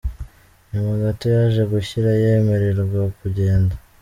Nyuma 0.71 0.93
gato 1.03 1.25
yaje 1.35 1.61
gushyira 1.71 2.09
yemererwa 2.21 3.01
kugenda. 3.19 3.73